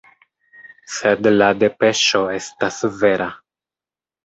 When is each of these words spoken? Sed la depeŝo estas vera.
Sed 0.93 1.29
la 1.35 1.51
depeŝo 1.65 2.23
estas 2.39 2.83
vera. 3.05 3.31